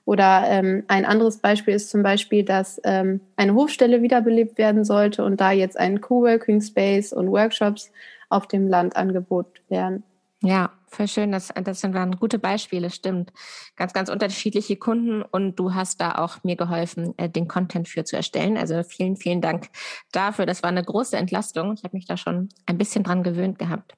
[0.04, 5.24] Oder ähm, ein anderes Beispiel ist zum Beispiel, dass ähm, eine Hofstelle wiederbelebt werden sollte
[5.24, 7.92] und da jetzt ein Coworking Space und Workshops
[8.30, 10.04] auf dem Land angeboten werden.
[10.42, 11.32] Ja, voll schön.
[11.32, 13.32] Das, das sind waren gute Beispiele, stimmt.
[13.76, 18.04] Ganz, ganz unterschiedliche Kunden und du hast da auch mir geholfen, äh, den Content für
[18.04, 18.58] zu erstellen.
[18.58, 19.70] Also vielen, vielen Dank
[20.12, 20.46] dafür.
[20.46, 21.74] Das war eine große Entlastung.
[21.74, 23.96] Ich habe mich da schon ein bisschen dran gewöhnt gehabt.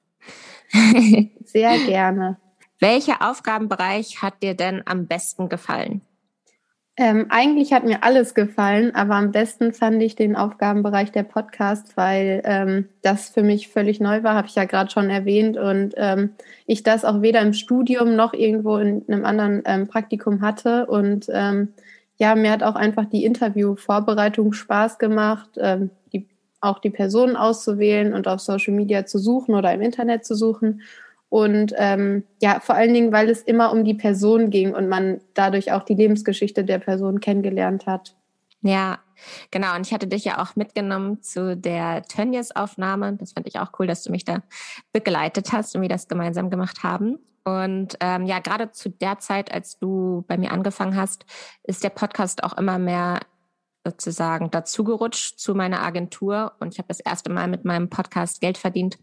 [1.44, 2.38] Sehr gerne.
[2.80, 6.02] Welcher Aufgabenbereich hat dir denn am besten gefallen?
[7.00, 11.96] Ähm, eigentlich hat mir alles gefallen, aber am besten fand ich den Aufgabenbereich der Podcast,
[11.96, 15.56] weil ähm, das für mich völlig neu war, habe ich ja gerade schon erwähnt.
[15.56, 16.30] Und ähm,
[16.66, 20.86] ich das auch weder im Studium noch irgendwo in einem anderen ähm, Praktikum hatte.
[20.86, 21.68] Und ähm,
[22.16, 26.26] ja, mir hat auch einfach die Interviewvorbereitung Spaß gemacht, ähm, die,
[26.60, 30.82] auch die Personen auszuwählen und auf Social Media zu suchen oder im Internet zu suchen
[31.28, 35.20] und ähm, ja, vor allen Dingen, weil es immer um die Person ging und man
[35.34, 38.14] dadurch auch die Lebensgeschichte der Person kennengelernt hat.
[38.62, 38.98] Ja,
[39.50, 39.74] genau.
[39.76, 43.14] Und ich hatte dich ja auch mitgenommen zu der Tönnies-Aufnahme.
[43.14, 44.42] Das fand ich auch cool, dass du mich da
[44.92, 47.18] begleitet hast und wir das gemeinsam gemacht haben.
[47.44, 51.24] Und ähm, ja, gerade zu der Zeit, als du bei mir angefangen hast,
[51.62, 53.20] ist der Podcast auch immer mehr
[53.84, 58.58] sozusagen dazugerutscht zu meiner Agentur und ich habe das erste Mal mit meinem Podcast Geld
[58.58, 58.98] verdient.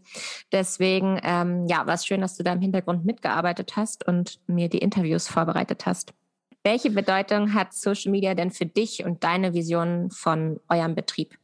[0.52, 4.68] Deswegen, ähm, ja, war es schön, dass du da im Hintergrund mitgearbeitet hast und mir
[4.68, 6.12] die Interviews vorbereitet hast.
[6.64, 11.38] Welche Bedeutung hat Social Media denn für dich und deine Vision von eurem Betrieb?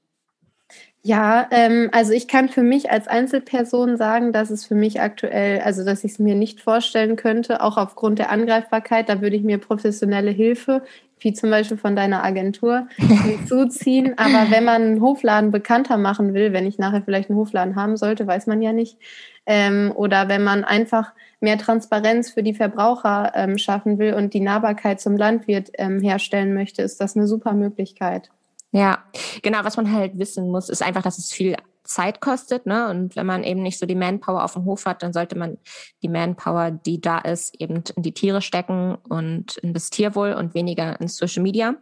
[1.05, 5.61] Ja, ähm, also ich kann für mich als Einzelperson sagen, dass es für mich aktuell,
[5.61, 9.43] also dass ich es mir nicht vorstellen könnte, auch aufgrund der Angreifbarkeit, da würde ich
[9.43, 10.83] mir professionelle Hilfe,
[11.25, 14.19] wie zum Beispiel von deiner Agentur, hinzuziehen.
[14.19, 17.97] Aber wenn man einen Hofladen bekannter machen will, wenn ich nachher vielleicht einen Hofladen haben
[17.97, 18.99] sollte, weiß man ja nicht,
[19.47, 24.41] ähm, oder wenn man einfach mehr Transparenz für die Verbraucher ähm, schaffen will und die
[24.41, 28.31] Nahbarkeit zum Landwirt ähm, herstellen möchte, ist das eine super Möglichkeit.
[28.71, 28.99] Ja,
[29.43, 29.59] genau.
[29.65, 31.57] Was man halt wissen muss, ist einfach, dass es viel
[31.93, 32.67] Zeit kostet.
[32.67, 32.89] Ne?
[32.89, 35.59] Und wenn man eben nicht so die Manpower auf dem Hof hat, dann sollte man
[36.03, 40.55] die Manpower, die da ist, eben in die Tiere stecken und in das Tierwohl und
[40.55, 41.75] weniger in Social Media.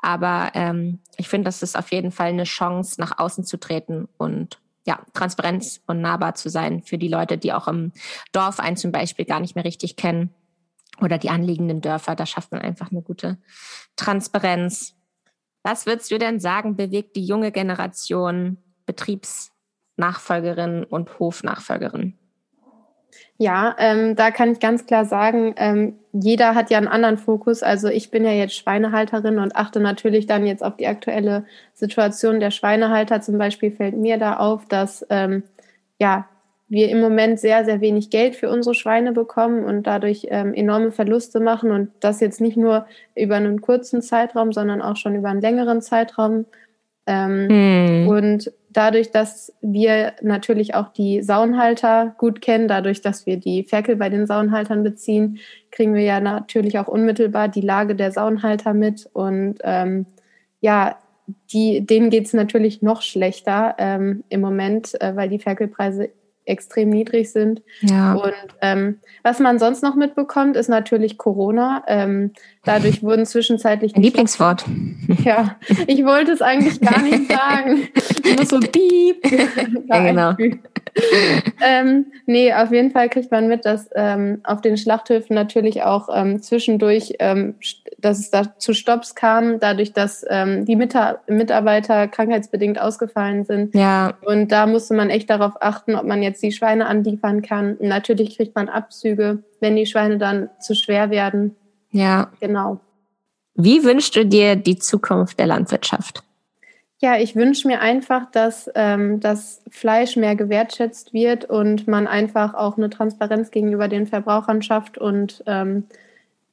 [0.00, 4.08] Aber ähm, ich finde, das ist auf jeden Fall eine Chance, nach außen zu treten
[4.16, 7.92] und ja, Transparenz und nahbar zu sein für die Leute, die auch im
[8.32, 10.30] Dorf einen zum Beispiel gar nicht mehr richtig kennen
[11.00, 12.14] oder die anliegenden Dörfer.
[12.14, 13.36] Da schafft man einfach eine gute
[13.96, 14.94] Transparenz.
[15.62, 18.56] Was würdest du denn sagen, bewegt die junge Generation
[19.98, 22.14] Betriebsnachfolgerin und Hofnachfolgerin?
[23.36, 27.62] Ja, ähm, da kann ich ganz klar sagen, ähm, jeder hat ja einen anderen Fokus.
[27.62, 32.40] Also ich bin ja jetzt Schweinehalterin und achte natürlich dann jetzt auf die aktuelle Situation
[32.40, 33.20] der Schweinehalter.
[33.20, 35.44] Zum Beispiel fällt mir da auf, dass ähm,
[35.98, 36.28] ja
[36.68, 40.92] wir im Moment sehr, sehr wenig Geld für unsere Schweine bekommen und dadurch ähm, enorme
[40.92, 45.30] Verluste machen und das jetzt nicht nur über einen kurzen Zeitraum, sondern auch schon über
[45.30, 46.44] einen längeren Zeitraum.
[47.08, 48.08] Ähm, hm.
[48.08, 53.96] Und dadurch, dass wir natürlich auch die Saunhalter gut kennen, dadurch, dass wir die Ferkel
[53.96, 55.38] bei den Saunhaltern beziehen,
[55.70, 60.06] kriegen wir ja natürlich auch unmittelbar die Lage der Saunhalter mit und ähm,
[60.60, 60.98] ja,
[61.52, 66.10] die, denen geht es natürlich noch schlechter ähm, im Moment, äh, weil die Ferkelpreise
[66.48, 67.62] extrem niedrig sind.
[67.80, 68.14] Ja.
[68.14, 71.84] Und ähm, was man sonst noch mitbekommt, ist natürlich Corona.
[71.86, 72.32] Ähm,
[72.64, 73.94] dadurch wurden zwischenzeitlich.
[73.94, 74.64] Ein Lieblingswort.
[75.24, 75.56] Ja,
[75.86, 77.88] ich wollte es eigentlich gar nicht sagen.
[78.36, 79.30] Nur so piep.
[79.86, 80.34] ja, genau.
[81.64, 86.08] ähm, nee, auf jeden Fall kriegt man mit, dass ähm, auf den Schlachthöfen natürlich auch
[86.12, 87.54] ähm, zwischendurch, ähm,
[87.98, 93.74] dass es da zu Stops kam, dadurch, dass ähm, die Mita Mitarbeiter krankheitsbedingt ausgefallen sind.
[93.74, 94.14] Ja.
[94.24, 97.76] Und da musste man echt darauf achten, ob man jetzt die Schweine anliefern kann.
[97.80, 101.56] natürlich kriegt man Abzüge, wenn die Schweine dann zu schwer werden.
[101.90, 102.30] Ja.
[102.40, 102.80] Genau.
[103.54, 106.22] Wie wünschst du dir die Zukunft der Landwirtschaft?
[107.00, 112.54] Ja, ich wünsche mir einfach, dass ähm, das Fleisch mehr gewertschätzt wird und man einfach
[112.54, 115.84] auch eine Transparenz gegenüber den Verbrauchern schafft und ähm,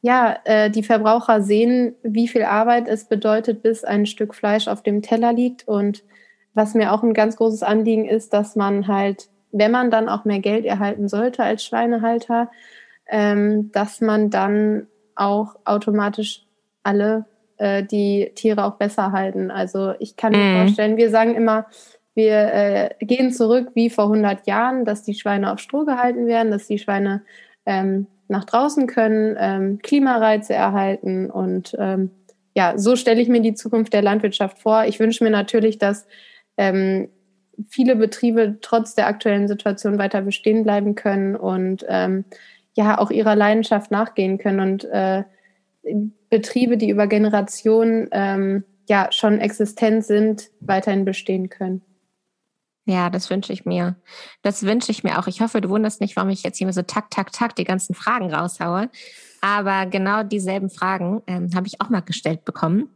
[0.06, 4.84] ja, äh, die Verbraucher sehen, wie viel Arbeit es bedeutet, bis ein Stück Fleisch auf
[4.84, 5.68] dem Teller liegt.
[5.68, 6.04] Und
[6.54, 10.24] was mir auch ein ganz großes Anliegen ist, dass man halt, wenn man dann auch
[10.24, 12.52] mehr Geld erhalten sollte als Schweinehalter,
[13.08, 16.46] ähm, dass man dann auch automatisch
[16.84, 17.26] alle
[17.58, 19.52] äh, die Tiere auch besser halten.
[19.52, 20.58] Also ich kann mir mhm.
[20.60, 21.68] vorstellen, wir sagen immer,
[22.14, 26.52] wir äh, gehen zurück wie vor 100 Jahren, dass die Schweine auf Stroh gehalten werden,
[26.52, 27.24] dass die Schweine
[27.66, 32.12] ähm, nach draußen können, ähm, Klimareize erhalten und ähm,
[32.56, 34.86] ja, so stelle ich mir die Zukunft der Landwirtschaft vor.
[34.86, 36.08] Ich wünsche mir natürlich, dass
[36.56, 37.10] ähm,
[37.68, 42.24] viele Betriebe trotz der aktuellen Situation weiter bestehen bleiben können und ähm,
[42.74, 45.24] ja auch ihrer Leidenschaft nachgehen können und äh,
[46.30, 51.82] Betriebe, die über Generationen ähm, ja schon existent sind, weiterhin bestehen können.
[52.88, 53.96] Ja, das wünsche ich mir.
[54.44, 55.28] Das wünsche ich mir auch.
[55.28, 57.96] Ich hoffe, du wunderst nicht, warum ich jetzt hier so tak, tak, tak die ganzen
[57.96, 58.90] Fragen raushaue.
[59.42, 62.90] Aber genau dieselben Fragen ähm, habe ich auch mal gestellt bekommen.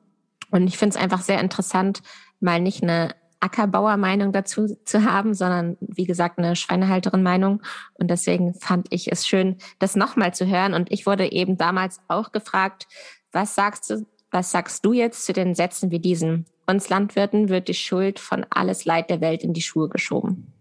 [0.52, 2.02] Und ich finde es einfach sehr interessant,
[2.40, 7.62] mal nicht eine Ackerbauer-Meinung dazu zu haben, sondern wie gesagt eine Schweinehalterin-Meinung.
[7.94, 10.74] Und deswegen fand ich es schön, das nochmal zu hören.
[10.74, 12.88] Und ich wurde eben damals auch gefragt,
[13.32, 16.46] was sagst du, was sagst du jetzt zu den Sätzen wie diesen?
[16.68, 20.54] Uns Landwirten wird die Schuld von alles Leid der Welt in die Schuhe geschoben.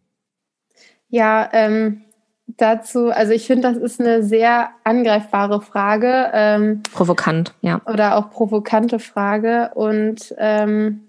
[1.10, 2.02] Ja, ähm,
[2.46, 6.30] dazu, also ich finde, das ist eine sehr angreifbare Frage.
[6.32, 7.80] Ähm, Provokant, ja.
[7.86, 9.72] Oder auch provokante Frage.
[9.74, 11.07] Und ähm,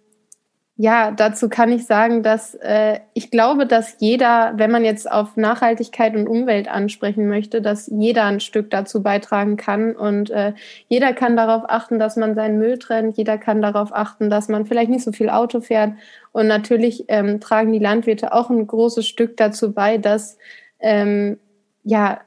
[0.81, 5.35] ja, dazu kann ich sagen, dass äh, ich glaube, dass jeder, wenn man jetzt auf
[5.35, 9.93] Nachhaltigkeit und Umwelt ansprechen möchte, dass jeder ein Stück dazu beitragen kann.
[9.93, 10.53] Und äh,
[10.87, 14.65] jeder kann darauf achten, dass man seinen Müll trennt, jeder kann darauf achten, dass man
[14.65, 15.95] vielleicht nicht so viel Auto fährt.
[16.31, 20.37] Und natürlich ähm, tragen die Landwirte auch ein großes Stück dazu bei, dass
[20.79, 21.39] ähm,
[21.83, 22.21] ja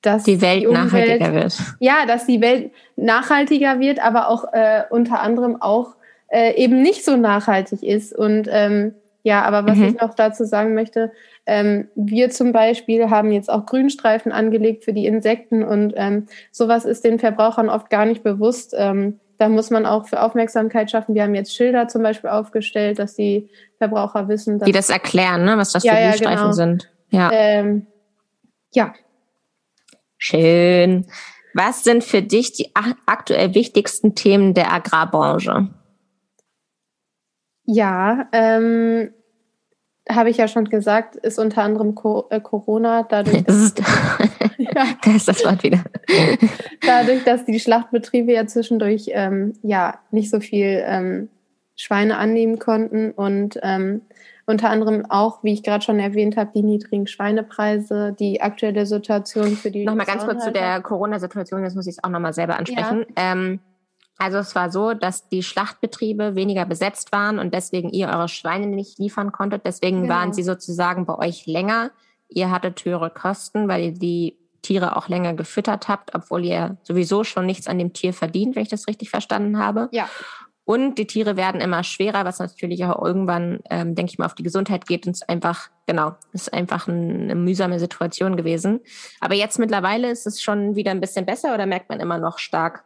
[0.00, 1.58] dass die Welt die Umwelt, nachhaltiger wird.
[1.80, 5.96] Ja, dass die Welt nachhaltiger wird, aber auch äh, unter anderem auch
[6.34, 8.12] äh, eben nicht so nachhaltig ist.
[8.12, 9.84] Und ähm, ja, aber was mhm.
[9.84, 11.12] ich noch dazu sagen möchte,
[11.46, 16.84] ähm, wir zum Beispiel haben jetzt auch Grünstreifen angelegt für die Insekten und ähm, sowas
[16.84, 21.14] ist den Verbrauchern oft gar nicht bewusst, ähm, da muss man auch für Aufmerksamkeit schaffen.
[21.14, 25.44] Wir haben jetzt Schilder zum Beispiel aufgestellt, dass die Verbraucher wissen, dass die das erklären,
[25.44, 25.56] ne?
[25.56, 26.52] was das ja, für Glühstreifen ja, genau.
[26.52, 26.90] sind.
[27.10, 27.30] Ja.
[27.32, 27.86] Ähm,
[28.72, 28.92] ja.
[30.18, 31.06] Schön.
[31.54, 32.72] Was sind für dich die
[33.06, 35.68] aktuell wichtigsten Themen der Agrarbranche?
[37.66, 39.10] Ja, ähm,
[40.08, 43.42] habe ich ja schon gesagt, ist unter anderem Co äh, Corona dadurch.
[43.46, 43.78] Das ist,
[44.58, 45.82] ja, da ist das Wort wieder.
[46.86, 51.28] dadurch, dass die Schlachtbetriebe ja zwischendurch ähm, ja nicht so viel ähm,
[51.76, 54.02] Schweine annehmen konnten und ähm,
[54.46, 59.56] unter anderem auch, wie ich gerade schon erwähnt habe, die niedrigen Schweinepreise, die aktuelle Situation
[59.56, 59.86] für die.
[59.86, 63.06] Nochmal ganz kurz zu der Corona-Situation, jetzt muss ich es auch nochmal selber ansprechen.
[63.16, 63.32] Ja.
[64.18, 68.66] Also es war so, dass die Schlachtbetriebe weniger besetzt waren und deswegen ihr eure Schweine
[68.66, 69.66] nicht liefern konntet.
[69.66, 70.14] Deswegen genau.
[70.14, 71.90] waren sie sozusagen bei euch länger.
[72.28, 77.22] Ihr hattet höhere Kosten, weil ihr die Tiere auch länger gefüttert habt, obwohl ihr sowieso
[77.24, 79.88] schon nichts an dem Tier verdient, wenn ich das richtig verstanden habe.
[79.92, 80.08] Ja.
[80.64, 84.34] Und die Tiere werden immer schwerer, was natürlich auch irgendwann, ähm, denke ich mal, auf
[84.34, 88.80] die Gesundheit geht und es einfach, genau, ist einfach eine mühsame Situation gewesen.
[89.20, 92.38] Aber jetzt mittlerweile ist es schon wieder ein bisschen besser oder merkt man immer noch
[92.38, 92.84] stark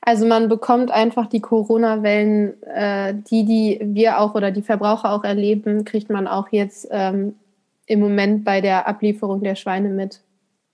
[0.00, 5.24] also man bekommt einfach die Corona-Wellen, äh, die, die wir auch oder die Verbraucher auch
[5.24, 7.34] erleben, kriegt man auch jetzt ähm,
[7.86, 10.20] im Moment bei der Ablieferung der Schweine mit.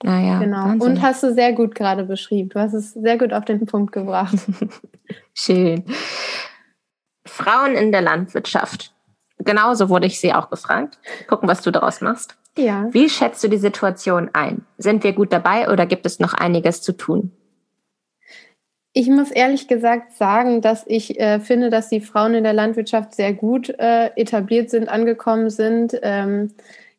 [0.03, 0.37] Naja.
[0.37, 0.65] Ah genau.
[0.65, 0.91] Wahnsinn.
[0.91, 2.49] Und hast du sehr gut gerade beschrieben.
[2.51, 4.37] Du hast es sehr gut auf den Punkt gebracht.
[5.35, 5.85] Schön.
[7.27, 8.95] Frauen in der Landwirtschaft.
[9.39, 10.99] Genauso wurde ich sie auch gefragt.
[11.29, 12.37] Gucken, was du daraus machst.
[12.57, 12.89] Ja.
[12.93, 14.67] Wie schätzt du die Situation ein?
[14.77, 17.33] Sind wir gut dabei oder gibt es noch einiges zu tun?
[18.93, 23.15] Ich muss ehrlich gesagt sagen, dass ich äh, finde, dass die Frauen in der Landwirtschaft
[23.15, 25.97] sehr gut äh, etabliert sind, angekommen sind.
[26.03, 26.53] Ähm,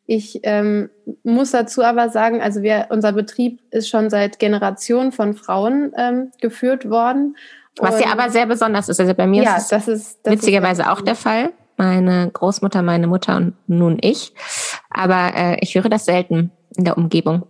[0.06, 0.90] ich ähm,
[1.22, 6.32] muss dazu aber sagen, also wir, unser Betrieb ist schon seit Generationen von Frauen ähm,
[6.40, 7.36] geführt worden.
[7.78, 9.00] Was ja aber sehr besonders ist.
[9.00, 11.52] Also bei mir ja, ist das ist das witzigerweise ist auch der Fall.
[11.76, 14.34] Meine Großmutter, meine Mutter und nun ich.
[14.90, 17.46] Aber äh, ich höre das selten in der Umgebung.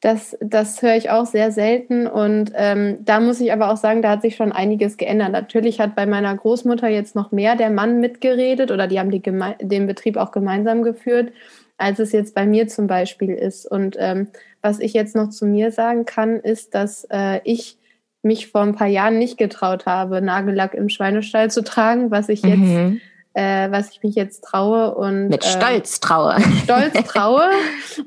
[0.00, 2.06] Das, das höre ich auch sehr selten.
[2.06, 5.32] Und ähm, da muss ich aber auch sagen, da hat sich schon einiges geändert.
[5.32, 9.20] Natürlich hat bei meiner Großmutter jetzt noch mehr der Mann mitgeredet oder die haben die
[9.20, 11.32] den Betrieb auch gemeinsam geführt,
[11.76, 13.66] als es jetzt bei mir zum Beispiel ist.
[13.70, 14.28] Und ähm,
[14.62, 17.76] was ich jetzt noch zu mir sagen kann, ist, dass äh, ich
[18.22, 22.42] mich vor ein paar Jahren nicht getraut habe, Nagellack im Schweinestall zu tragen, was ich
[22.42, 23.00] jetzt mhm
[23.34, 26.36] äh, was ich mich jetzt traue und mit ähm, Stolz traue.
[26.38, 27.48] Mit Stolz traue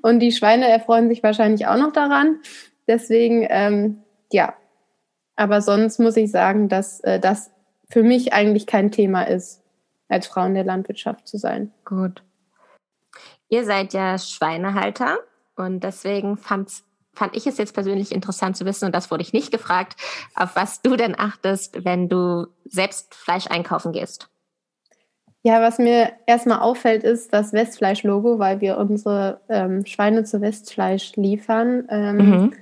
[0.02, 2.40] und die Schweine erfreuen sich wahrscheinlich auch noch daran.
[2.88, 4.56] Deswegen ähm, ja,
[5.36, 7.52] aber sonst muss ich sagen, dass äh, das
[7.90, 9.62] für mich eigentlich kein Thema ist,
[10.10, 11.72] als Frau in der Landwirtschaft zu sein.
[11.86, 12.24] Gut.
[13.50, 15.20] Ihr seid ja Schweinehalter
[15.56, 16.84] und deswegen fand's
[17.16, 20.02] fand ich es jetzt persönlich interessant zu wissen, und das wurde ich nicht gefragt,
[20.34, 24.30] auf was du denn achtest, wenn du selbst Fleisch einkaufen gehst.
[25.46, 31.18] Ja, was mir erstmal auffällt, ist das Westfleisch-Logo, weil wir unsere ähm, Schweine zu Westfleisch
[31.18, 31.86] liefern.
[31.90, 32.54] Ähm, mhm.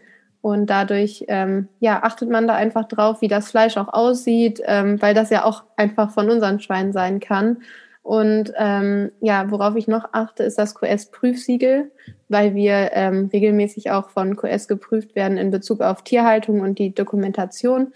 [0.41, 4.99] Und dadurch ähm, ja, achtet man da einfach drauf, wie das Fleisch auch aussieht, ähm,
[4.99, 7.57] weil das ja auch einfach von unseren Schweinen sein kann.
[8.01, 11.91] Und ähm, ja, worauf ich noch achte, ist das QS-Prüfsiegel,
[12.29, 16.95] weil wir ähm, regelmäßig auch von QS geprüft werden in Bezug auf Tierhaltung und die
[16.95, 17.93] Dokumentation.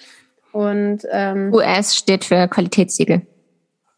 [0.52, 3.24] Und ähm, QS steht für Qualitätssiegel.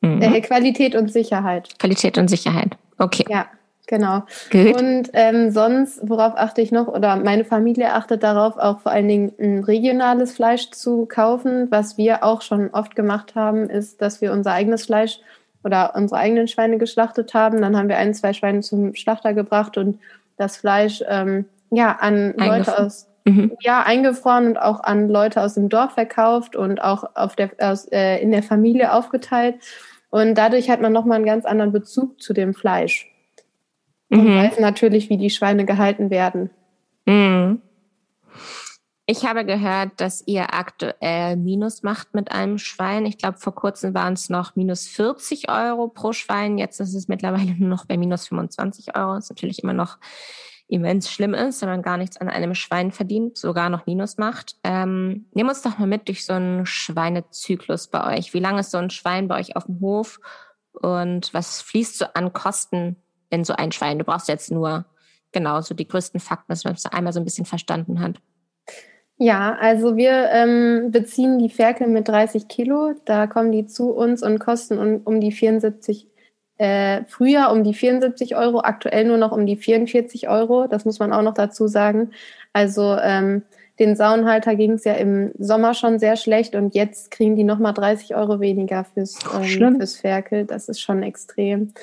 [0.01, 0.21] Mhm.
[0.21, 1.77] Äh, Qualität und Sicherheit.
[1.79, 2.77] Qualität und Sicherheit.
[2.97, 3.25] Okay.
[3.29, 3.47] Ja,
[3.88, 4.23] genau.
[4.51, 4.81] Good.
[4.81, 9.07] Und ähm, sonst, worauf achte ich noch, oder meine Familie achtet darauf, auch vor allen
[9.07, 11.67] Dingen ein regionales Fleisch zu kaufen.
[11.71, 15.19] Was wir auch schon oft gemacht haben, ist, dass wir unser eigenes Fleisch
[15.63, 17.62] oder unsere eigenen Schweine geschlachtet haben.
[17.62, 19.99] Dann haben wir ein, zwei Schweine zum Schlachter gebracht und
[20.38, 23.51] das Fleisch ähm, ja an Leute aus mhm.
[23.61, 27.85] ja eingefroren und auch an Leute aus dem Dorf verkauft und auch auf der aus,
[27.91, 29.55] äh, in der Familie aufgeteilt.
[30.09, 33.11] Und dadurch hat man nochmal einen ganz anderen Bezug zu dem Fleisch.
[34.09, 34.37] Und mhm.
[34.37, 36.49] weiß natürlich, wie die Schweine gehalten werden.
[37.05, 37.61] Mhm.
[39.09, 43.05] Ich habe gehört, dass ihr aktuell Minus macht mit einem Schwein.
[43.05, 46.57] Ich glaube, vor kurzem waren es noch minus 40 Euro pro Schwein.
[46.57, 49.15] Jetzt ist es mittlerweile nur noch bei minus 25 Euro.
[49.15, 49.97] Das ist natürlich immer noch
[50.67, 54.58] immens schlimm ist, wenn man gar nichts an einem Schwein verdient, sogar noch Minus macht.
[54.63, 58.34] Ähm, nimm uns doch mal mit durch so einen Schweinezyklus bei euch.
[58.34, 60.19] Wie lange ist so ein Schwein bei euch auf dem Hof
[60.73, 62.97] und was fließt so an Kosten
[63.30, 63.97] in so ein Schwein?
[63.97, 64.86] Du brauchst jetzt nur
[65.32, 68.15] genau so die größten Fakten, dass man es einmal so ein bisschen verstanden hat.
[69.19, 72.93] Ja, also wir ähm, beziehen die Ferkel mit 30 Kilo.
[73.06, 76.08] Da kommen die zu uns und kosten um, um die 74
[76.58, 80.67] äh, früher um die 74 Euro, aktuell nur noch um die 44 Euro.
[80.67, 82.12] Das muss man auch noch dazu sagen.
[82.54, 83.43] Also ähm,
[83.80, 87.74] Den Saunhalter ging es ja im Sommer schon sehr schlecht und jetzt kriegen die nochmal
[87.74, 90.46] 30 Euro weniger fürs, ähm, fürs Ferkel.
[90.46, 91.74] Das ist schon extrem.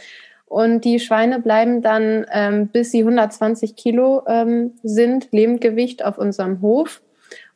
[0.46, 6.60] Und die Schweine bleiben dann, ähm, bis sie 120 Kilo ähm, sind, Lebendgewicht auf unserem
[6.60, 7.00] Hof.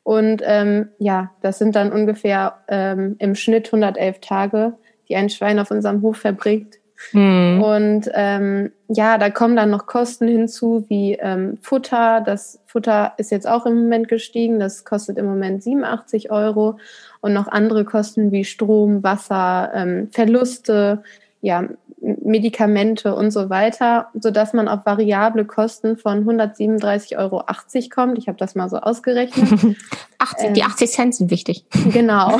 [0.03, 4.75] Und ähm, ja, das sind dann ungefähr ähm, im Schnitt 111 Tage,
[5.09, 6.77] die ein Schwein auf unserem Hof verbringt.
[7.13, 7.63] Mhm.
[7.63, 12.23] Und ähm, ja, da kommen dann noch Kosten hinzu wie ähm, Futter.
[12.25, 14.59] Das Futter ist jetzt auch im Moment gestiegen.
[14.59, 16.79] Das kostet im Moment 87 Euro.
[17.21, 21.03] Und noch andere Kosten wie Strom, Wasser, ähm, Verluste,
[21.41, 21.65] ja,
[22.01, 27.45] Medikamente und so weiter, sodass man auf variable Kosten von 137,80 Euro
[27.93, 28.19] kommt.
[28.19, 29.77] Ich habe das mal so ausgerechnet.
[30.19, 31.65] 80, die 80 ähm, Cent sind wichtig.
[31.93, 32.39] Genau.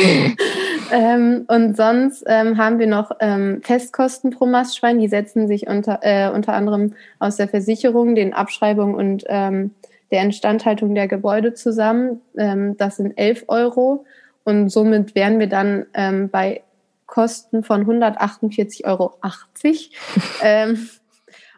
[0.92, 4.98] ähm, und sonst ähm, haben wir noch ähm, Festkosten pro Mastschwein.
[4.98, 9.72] Die setzen sich unter, äh, unter anderem aus der Versicherung, den Abschreibungen und ähm,
[10.10, 12.20] der Instandhaltung der Gebäude zusammen.
[12.36, 14.04] Ähm, das sind 11 Euro.
[14.44, 16.62] Und somit wären wir dann ähm, bei
[17.08, 19.14] Kosten von 148,80 Euro.
[20.42, 20.88] ähm,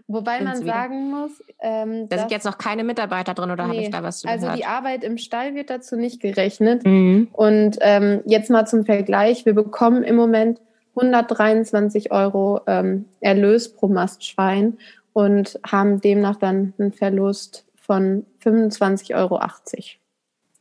[0.06, 3.82] wobei man sagen muss, ähm, da sind jetzt noch keine Mitarbeiter drin oder nee, habe
[3.82, 6.86] ich da was zu Also die Arbeit im Stall wird dazu nicht gerechnet.
[6.86, 7.28] Mhm.
[7.32, 10.60] Und ähm, jetzt mal zum Vergleich: Wir bekommen im Moment
[10.96, 14.78] 123 Euro ähm, Erlös pro Mastschwein
[15.12, 19.40] und haben demnach dann einen Verlust von 25,80 Euro.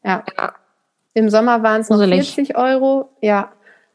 [0.04, 0.24] Ja.
[0.36, 0.54] ja.
[1.14, 3.10] Im Sommer waren es noch 40 Euro.
[3.22, 3.52] Ja,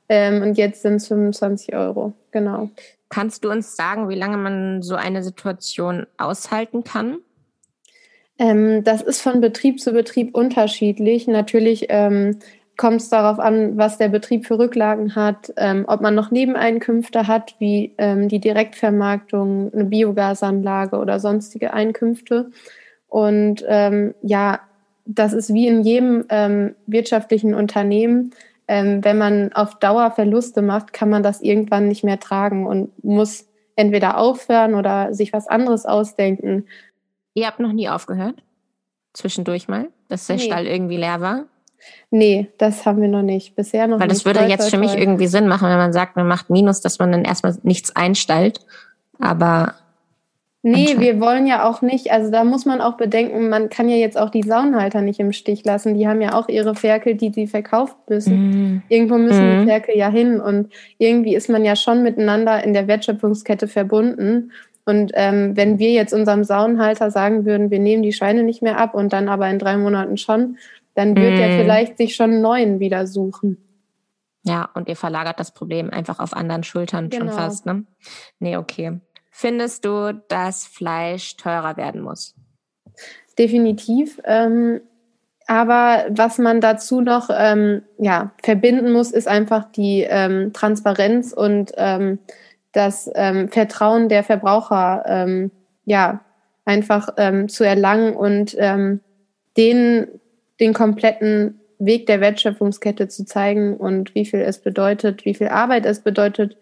[0.09, 2.71] ähm, und jetzt sind es 25 Euro, genau.
[3.09, 7.19] Kannst du uns sagen, wie lange man so eine Situation aushalten kann?
[8.39, 11.29] Ähm, das ist von Betrieb zu Betrieb unterschiedlich.
[11.29, 12.39] Natürlich ähm,
[12.77, 17.29] kommt es darauf an, was der Betrieb für Rücklagen hat, ähm, ob man noch Nebeneinkünfte
[17.29, 22.51] hat, wie ähm, die Direktvermarktung, eine Biogasanlage oder sonstige Einkünfte.
[23.07, 24.61] Und ähm, ja,
[25.07, 26.25] das ist wie in jedem
[26.87, 28.33] wirtschaftlichen Unternehmen
[28.69, 33.05] ähm, wenn man auf Dauer Verluste macht, kann man das irgendwann nicht mehr tragen und
[33.05, 33.47] muss
[33.77, 36.67] entweder aufhören oder sich was anderes ausdenken.
[37.35, 38.43] Ihr habt noch nie aufgehört?
[39.13, 40.43] Zwischendurch mal, dass der nee.
[40.43, 41.45] Stall irgendwie leer war?
[42.11, 43.57] Nee, das haben wir noch nicht.
[43.57, 44.25] Bisher noch Weil nicht.
[44.25, 46.81] Weil das würde jetzt für mich irgendwie Sinn machen, wenn man sagt, man macht Minus,
[46.81, 48.61] dass man dann erstmal nichts einstallt.
[49.19, 49.75] Aber
[50.67, 53.97] Nee, wir wollen ja auch nicht, also da muss man auch bedenken, man kann ja
[53.97, 55.95] jetzt auch die Saunhalter nicht im Stich lassen.
[55.95, 58.79] Die haben ja auch ihre Ferkel, die sie verkauft müssen.
[58.79, 58.83] Mm.
[58.89, 59.61] Irgendwo müssen mm.
[59.61, 64.53] die Ferkel ja hin und irgendwie ist man ja schon miteinander in der Wertschöpfungskette verbunden.
[64.87, 68.79] Und ähm, wenn wir jetzt unserem Saunhalter sagen würden, wir nehmen die Schweine nicht mehr
[68.79, 70.57] ab und dann aber in drei Monaten schon,
[70.95, 71.43] dann wird mm.
[71.43, 73.59] er vielleicht sich schon einen neuen wieder suchen.
[74.45, 77.27] Ja, und ihr verlagert das Problem einfach auf anderen Schultern genau.
[77.27, 77.85] schon fast, ne?
[78.39, 79.01] Nee, okay.
[79.37, 82.37] Findest du, dass Fleisch teurer werden muss?
[83.37, 84.21] Definitiv.
[84.25, 84.81] Ähm,
[85.49, 91.73] aber was man dazu noch ähm, ja, verbinden muss, ist einfach die ähm, Transparenz und
[91.77, 92.21] ähm,
[92.71, 95.51] das ähm, Vertrauen der Verbraucher ähm,
[95.85, 96.21] ja,
[96.65, 97.09] einfach
[97.49, 100.07] zu erlangen und den,
[100.61, 105.85] den kompletten Weg der Wertschöpfungskette zu zeigen und wie viel es bedeutet, wie viel Arbeit
[105.85, 106.57] es bedeutet,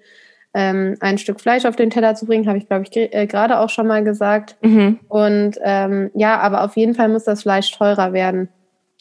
[0.55, 3.59] ähm, ein Stück Fleisch auf den Teller zu bringen, habe ich, glaube ich, äh, gerade
[3.59, 4.57] auch schon mal gesagt.
[4.63, 5.01] Mhm.
[5.09, 8.49] Und ähm, ja, aber auf jeden Fall muss das Fleisch teurer werden.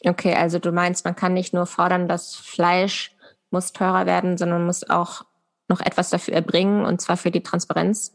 [0.04, 3.14] Okay, also du meinst, man kann nicht nur fordern, das Fleisch
[3.50, 5.24] muss teurer werden, sondern muss auch
[5.68, 8.14] noch etwas dafür erbringen, und zwar für die Transparenz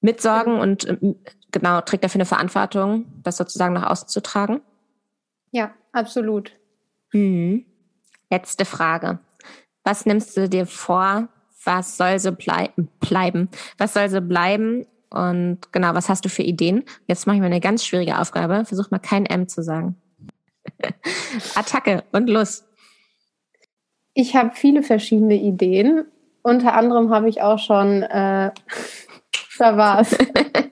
[0.00, 1.16] mitsorgen und ähm,
[1.50, 4.60] genau, trägt dafür eine Verantwortung, das sozusagen nach außen zu tragen?
[5.50, 6.52] Ja, absolut.
[7.12, 7.66] Mhm.
[8.30, 9.18] Letzte Frage.
[9.84, 11.28] Was nimmst du dir vor,
[11.66, 13.48] was soll so blei bleiben?
[13.78, 14.86] Was soll so bleiben?
[15.10, 16.84] Und genau, was hast du für Ideen?
[17.06, 18.64] Jetzt mache ich mir eine ganz schwierige Aufgabe.
[18.64, 19.96] Versuch mal kein M zu sagen.
[21.54, 22.64] Attacke und los.
[24.14, 26.06] Ich habe viele verschiedene Ideen.
[26.42, 28.50] Unter anderem habe ich auch schon, äh,
[29.58, 30.16] da war's.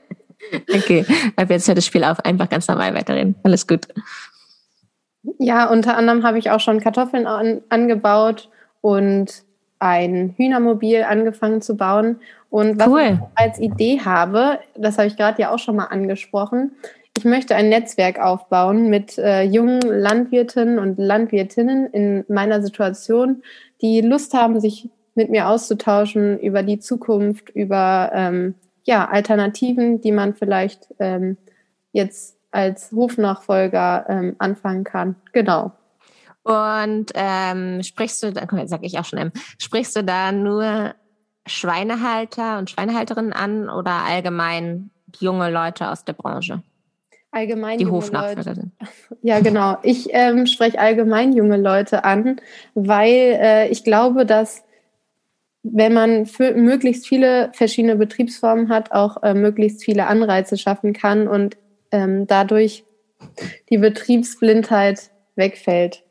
[0.74, 1.04] okay,
[1.36, 2.20] ab jetzt hört das Spiel auf.
[2.20, 3.34] Einfach ganz normal weiterreden.
[3.42, 3.88] Alles gut.
[5.38, 9.44] Ja, unter anderem habe ich auch schon Kartoffeln an, angebaut und
[9.84, 12.20] ein Hühnermobil angefangen zu bauen.
[12.50, 13.00] Und was cool.
[13.00, 16.72] ich als Idee habe, das habe ich gerade ja auch schon mal angesprochen,
[17.16, 23.42] ich möchte ein Netzwerk aufbauen mit äh, jungen Landwirtinnen und Landwirtinnen in meiner Situation,
[23.80, 30.10] die Lust haben, sich mit mir auszutauschen über die Zukunft, über ähm, ja, Alternativen, die
[30.10, 31.36] man vielleicht ähm,
[31.92, 35.14] jetzt als Hofnachfolger ähm, anfangen kann.
[35.32, 35.72] Genau.
[36.44, 40.94] Und ähm, sprichst du, dann sag ich auch schon, sprichst du da nur
[41.46, 46.62] Schweinehalter und Schweinehalterinnen an oder allgemein junge Leute aus der Branche?
[47.34, 48.72] allgemein die Hofnachfolgerin.
[49.22, 49.76] Ja, genau.
[49.82, 52.40] Ich ähm, spreche allgemein junge Leute an,
[52.74, 54.62] weil äh, ich glaube, dass
[55.62, 61.26] wenn man für möglichst viele verschiedene Betriebsformen hat, auch äh, möglichst viele Anreize schaffen kann
[61.26, 61.56] und
[61.90, 62.84] ähm, dadurch
[63.70, 66.03] die Betriebsblindheit wegfällt.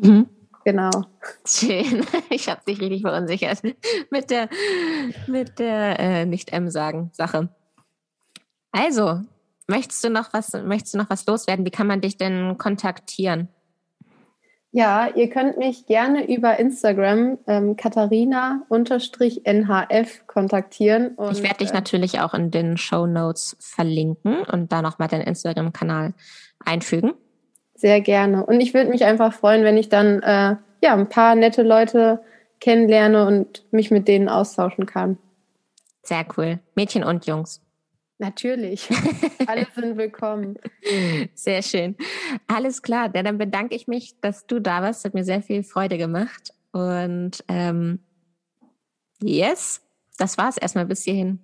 [0.00, 0.26] Mhm.
[0.64, 0.90] Genau.
[1.46, 2.04] Schön.
[2.30, 3.62] Ich habe dich richtig verunsichert
[4.10, 4.48] mit der,
[5.26, 7.48] mit der äh, Nicht-M-Sagen-Sache.
[8.72, 9.20] Also,
[9.66, 11.66] möchtest du noch was, möchtest du noch was loswerden?
[11.66, 13.48] Wie kann man dich denn kontaktieren?
[14.72, 18.68] Ja, ihr könnt mich gerne über Instagram ähm, Katharina-NHF
[20.28, 21.16] kontaktieren.
[21.16, 25.08] Und, ich werde dich äh, natürlich auch in den Show Notes verlinken und da nochmal
[25.08, 26.14] deinen Instagram-Kanal
[26.64, 27.14] einfügen.
[27.80, 28.44] Sehr gerne.
[28.44, 32.22] Und ich würde mich einfach freuen, wenn ich dann äh, ja, ein paar nette Leute
[32.60, 35.16] kennenlerne und mich mit denen austauschen kann.
[36.02, 36.58] Sehr cool.
[36.74, 37.62] Mädchen und Jungs.
[38.18, 38.86] Natürlich.
[39.46, 40.58] Alle sind willkommen.
[41.32, 41.96] Sehr schön.
[42.48, 43.10] Alles klar.
[43.14, 45.06] Ja, dann bedanke ich mich, dass du da warst.
[45.06, 46.52] Hat mir sehr viel Freude gemacht.
[46.72, 48.00] Und ähm,
[49.22, 49.80] yes,
[50.18, 51.38] das war es erstmal bis hierhin.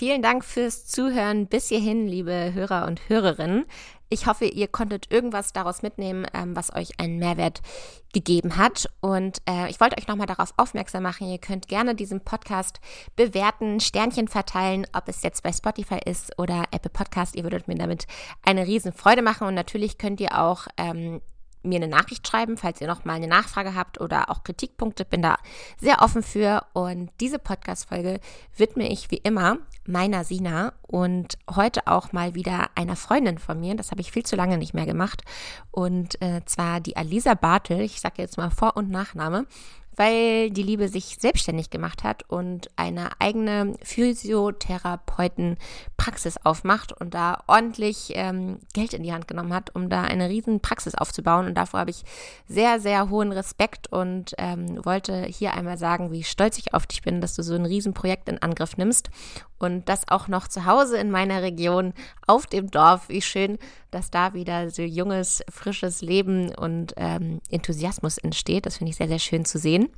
[0.00, 3.66] Vielen Dank fürs Zuhören bis hierhin, liebe Hörer und Hörerinnen.
[4.08, 7.60] Ich hoffe, ihr konntet irgendwas daraus mitnehmen, ähm, was euch einen Mehrwert
[8.14, 8.88] gegeben hat.
[9.02, 12.80] Und äh, ich wollte euch nochmal darauf aufmerksam machen, ihr könnt gerne diesen Podcast
[13.14, 17.36] bewerten, Sternchen verteilen, ob es jetzt bei Spotify ist oder Apple Podcast.
[17.36, 18.06] Ihr würdet mir damit
[18.42, 19.48] eine riesen Freude machen.
[19.48, 21.20] Und natürlich könnt ihr auch ähm,
[21.62, 25.04] mir eine Nachricht schreiben, falls ihr noch mal eine Nachfrage habt oder auch Kritikpunkte.
[25.04, 25.36] Bin da
[25.78, 26.64] sehr offen für.
[26.72, 28.20] Und diese Podcast-Folge
[28.56, 33.74] widme ich wie immer meiner Sina und heute auch mal wieder einer Freundin von mir.
[33.74, 35.22] Das habe ich viel zu lange nicht mehr gemacht.
[35.70, 37.80] Und äh, zwar die Alisa Bartel.
[37.80, 39.46] Ich sage jetzt mal Vor- und Nachname
[40.00, 48.12] weil die Liebe sich selbstständig gemacht hat und eine eigene Physiotherapeutenpraxis aufmacht und da ordentlich
[48.14, 51.44] ähm, Geld in die Hand genommen hat, um da eine riesen Praxis aufzubauen.
[51.44, 52.04] Und davor habe ich
[52.48, 57.02] sehr, sehr hohen Respekt und ähm, wollte hier einmal sagen, wie stolz ich auf dich
[57.02, 59.10] bin, dass du so ein Riesenprojekt in Angriff nimmst
[59.60, 61.92] und das auch noch zu Hause in meiner Region
[62.26, 63.08] auf dem Dorf.
[63.08, 63.58] Wie schön,
[63.90, 68.66] dass da wieder so junges, frisches Leben und ähm, Enthusiasmus entsteht.
[68.66, 69.90] Das finde ich sehr, sehr schön zu sehen.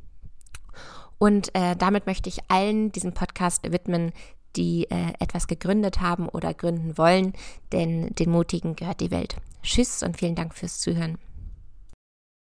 [1.19, 4.13] Und äh, damit möchte ich allen diesen Podcast widmen,
[4.57, 7.33] die äh, etwas gegründet haben oder gründen wollen,
[7.71, 9.37] denn den Mutigen gehört die Welt.
[9.63, 11.19] Tschüss und vielen Dank fürs Zuhören.